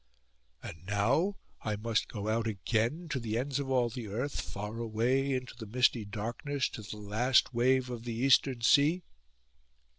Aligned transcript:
And 0.63 0.83
now 0.87 1.35
I 1.61 1.75
must 1.75 2.07
go 2.07 2.27
out 2.27 2.47
again, 2.47 3.07
to 3.09 3.19
the 3.19 3.37
ends 3.37 3.59
of 3.59 3.69
all 3.69 3.87
the 3.91 4.07
earth, 4.07 4.41
far 4.41 4.79
away 4.79 5.33
into 5.33 5.55
the 5.55 5.67
misty 5.67 6.05
darkness, 6.05 6.67
to 6.69 6.81
the 6.81 6.97
last 6.97 7.53
wave 7.53 7.91
of 7.91 8.03
the 8.03 8.15
Eastern 8.15 8.61
Sea. 8.61 9.03